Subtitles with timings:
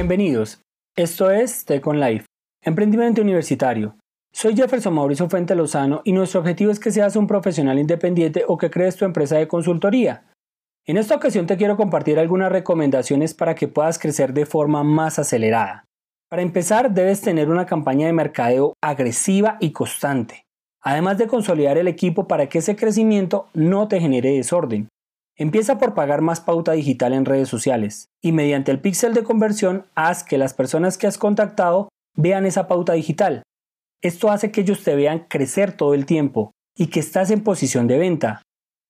[0.00, 0.62] Bienvenidos.
[0.96, 2.24] Esto es Tecon Life,
[2.62, 3.96] emprendimiento universitario.
[4.32, 8.56] Soy Jefferson Mauricio Fuente Lozano y nuestro objetivo es que seas un profesional independiente o
[8.56, 10.24] que crees tu empresa de consultoría.
[10.86, 15.18] En esta ocasión te quiero compartir algunas recomendaciones para que puedas crecer de forma más
[15.18, 15.84] acelerada.
[16.30, 20.46] Para empezar, debes tener una campaña de mercadeo agresiva y constante,
[20.80, 24.88] además de consolidar el equipo para que ese crecimiento no te genere desorden.
[25.40, 29.86] Empieza por pagar más pauta digital en redes sociales y mediante el píxel de conversión
[29.94, 33.42] haz que las personas que has contactado vean esa pauta digital.
[34.02, 37.86] Esto hace que ellos te vean crecer todo el tiempo y que estás en posición
[37.86, 38.42] de venta.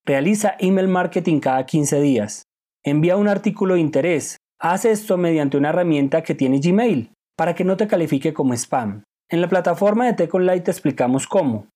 [0.05, 2.43] Realiza email marketing cada 15 días.
[2.83, 4.35] Envía un artículo de interés.
[4.59, 9.03] Haz esto mediante una herramienta que tiene Gmail para que no te califique como spam.
[9.29, 11.69] En la plataforma de Teconlight te explicamos cómo.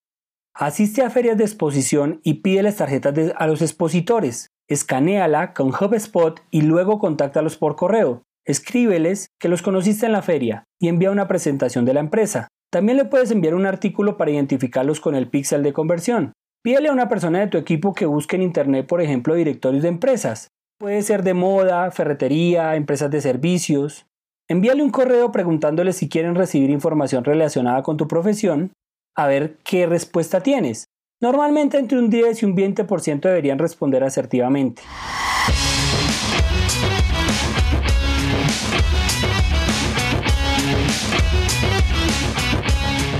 [0.53, 6.41] Asiste a ferias de exposición y pide las tarjetas a los expositores escanéala con HubSpot
[6.51, 8.23] y luego contáctalos por correo.
[8.45, 12.47] Escríbeles que los conociste en la feria y envía una presentación de la empresa.
[12.71, 16.33] También le puedes enviar un artículo para identificarlos con el píxel de conversión.
[16.63, 19.89] Pídele a una persona de tu equipo que busque en Internet, por ejemplo, directorios de
[19.89, 20.49] empresas.
[20.79, 24.07] Puede ser de moda, ferretería, empresas de servicios.
[24.49, 28.73] Envíale un correo preguntándole si quieren recibir información relacionada con tu profesión,
[29.15, 30.85] a ver qué respuesta tienes.
[31.21, 34.81] Normalmente entre un 10 y un 20% deberían responder asertivamente.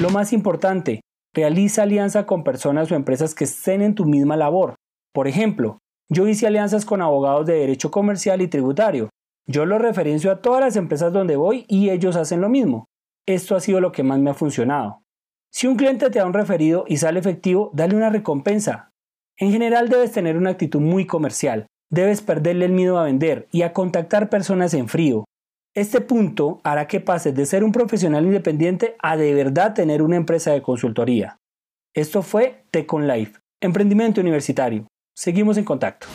[0.01, 0.99] Lo más importante,
[1.33, 4.75] realiza alianza con personas o empresas que estén en tu misma labor.
[5.13, 9.09] Por ejemplo, yo hice alianzas con abogados de derecho comercial y tributario.
[9.47, 12.85] Yo lo referencio a todas las empresas donde voy y ellos hacen lo mismo.
[13.25, 15.04] Esto ha sido lo que más me ha funcionado.
[15.55, 18.91] Si un cliente te da un referido y sale efectivo, dale una recompensa.
[19.37, 21.65] En general debes tener una actitud muy comercial.
[21.89, 25.23] Debes perderle el miedo a vender y a contactar personas en frío.
[25.73, 30.17] Este punto hará que pases de ser un profesional independiente a de verdad tener una
[30.17, 31.37] empresa de consultoría.
[31.93, 34.87] Esto fue Tecon Life, emprendimiento universitario.
[35.15, 36.07] Seguimos en contacto.